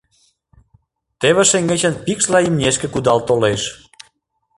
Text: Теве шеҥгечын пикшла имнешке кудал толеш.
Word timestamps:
Теве 1.19 1.43
шеҥгечын 1.51 1.93
пикшла 2.05 2.39
имнешке 2.47 2.87
кудал 2.93 3.19
толеш. 3.27 3.61